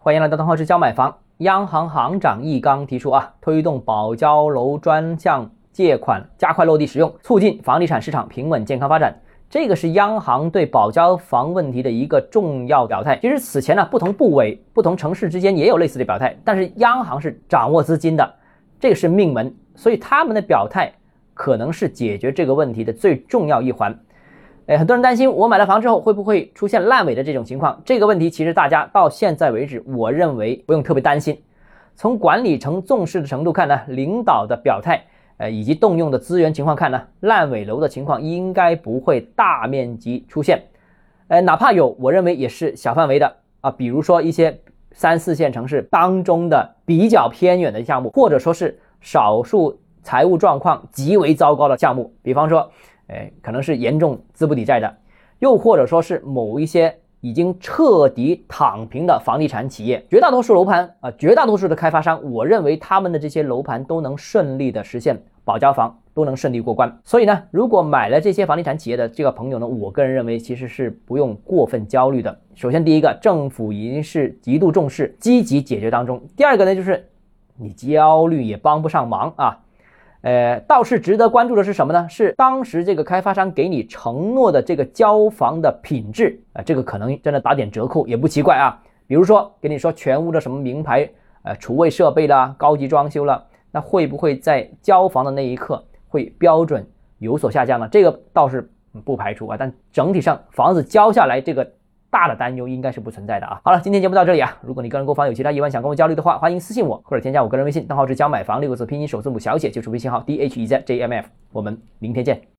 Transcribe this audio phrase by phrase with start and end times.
[0.00, 1.18] 欢迎来到东浩之交买房。
[1.38, 9.12] 央行行长易纲提出啊，推动保交楼专项借款加快落地使用，促进房地产市场平稳健康发展。
[9.50, 13.18] 这个是央行对保交房问题的一个重要表态。
[13.20, 18.34] 其实此前呢，不同部委、不同城市之间也有类似的表态，但是央行是掌握资金的，
[18.78, 20.92] 这个是命门，所以他们的表态
[21.34, 23.98] 可能是解决这个问题的最重要一环。
[24.68, 27.80] 哎，很多人担心我买了房之后会不会出现烂尾的这种情况？
[27.86, 31.40] 这个问题其实大家到现在为止，我认为不用特别担心。
[31.96, 35.02] 从管理层重视的程度看呢，领导的表态，
[35.38, 40.62] 呃，以及动用的资源情况看呢，烂尾楼的情况应该不会大面积出现。
[41.28, 44.60] 呃，哪怕有，我认为也是小范围的啊，比如说一些
[44.92, 52.70] 三四线城市当中的比较偏远的项目，或者说是少数财务状况极为糟糕的项目，比方说。
[53.08, 54.96] 哎，可能是严重资不抵债的，
[55.38, 66.96] 又或者说是某一些已经彻底躺平的房地产企业，绝大多数楼盘啊，绝大多数的开发商，我认为他们的这些楼盘都能顺利的实现保交房，都能顺利过关。
[67.02, 72.38] 所以呢，如果买了这些房地产企业的这个朋友呢，我个人认为其实是不用过分焦虑的。
[72.54, 77.08] 首先，第一个，政府已经是极度重视，积极解决当中；第二个呢，就是
[77.56, 79.58] 你焦虑也帮不上忙啊。
[80.22, 82.08] 呃，倒是值得关注的是什么呢？
[82.08, 88.80] 是当时这个开发商给你承诺的这个交房的品质啊，这个可能真的打点折扣也不奇怪啊。
[89.06, 91.08] 比如说给你说全屋的什么名牌
[91.42, 96.86] 呃厨卫设备啦，高级装修了，那会不会在交房的那一刻会标准
[97.18, 97.88] 有所下降呢？
[97.90, 98.70] 这个倒是
[99.04, 101.72] 不排除啊，但整体上房子交下来这个。
[102.10, 103.60] 大的担忧应该是不存在的啊。
[103.64, 104.56] 好了，今天节目到这里啊。
[104.62, 111.28] 如果你个人购房有其他疑问想跟我交流的话，欢迎私信我或者添加我个人微信，账号是教买房六个字拼音首字母小写，就是微信号 d h e z j m f。
[111.52, 112.48] 我们明天见。